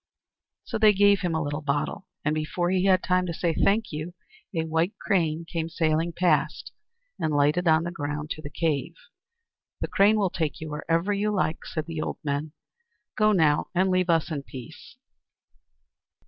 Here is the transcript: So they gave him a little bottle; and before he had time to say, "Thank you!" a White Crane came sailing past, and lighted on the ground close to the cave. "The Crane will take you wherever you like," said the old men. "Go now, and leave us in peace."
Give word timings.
So 0.63 0.79
they 0.79 0.93
gave 0.93 1.21
him 1.21 1.35
a 1.35 1.43
little 1.43 1.61
bottle; 1.61 2.07
and 2.25 2.33
before 2.33 2.71
he 2.71 2.85
had 2.85 3.03
time 3.03 3.27
to 3.27 3.35
say, 3.35 3.53
"Thank 3.53 3.91
you!" 3.91 4.15
a 4.51 4.63
White 4.65 4.97
Crane 4.97 5.45
came 5.45 5.69
sailing 5.69 6.11
past, 6.11 6.71
and 7.19 7.31
lighted 7.35 7.67
on 7.67 7.83
the 7.83 7.91
ground 7.91 8.29
close 8.29 8.37
to 8.37 8.41
the 8.41 8.49
cave. 8.49 8.95
"The 9.79 9.87
Crane 9.87 10.17
will 10.17 10.31
take 10.31 10.59
you 10.59 10.71
wherever 10.71 11.13
you 11.13 11.29
like," 11.31 11.63
said 11.65 11.85
the 11.85 12.01
old 12.01 12.17
men. 12.23 12.53
"Go 13.15 13.31
now, 13.31 13.67
and 13.75 13.91
leave 13.91 14.09
us 14.09 14.31
in 14.31 14.41
peace." 14.41 14.97